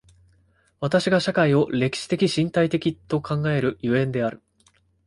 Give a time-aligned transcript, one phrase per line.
[0.79, 4.41] 私が社会を歴史的身体的と考える所以である。